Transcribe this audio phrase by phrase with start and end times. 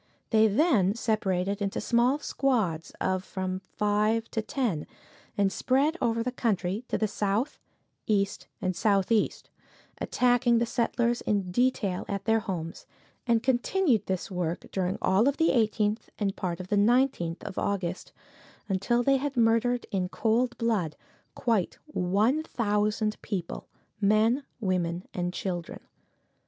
[0.31, 4.87] They then separated into small squads of from five to ten
[5.37, 7.59] and spread over the country to the south,
[8.07, 9.51] east and southeast,
[9.99, 12.87] attacking the settlers in detail at their homes
[13.27, 17.59] and continued this work during all of the 18th and part of the 19th of
[17.59, 18.11] August,
[18.67, 20.95] until they had murdered in cold blood
[21.35, 23.67] quite one thousand people
[24.01, 25.79] men, women and children.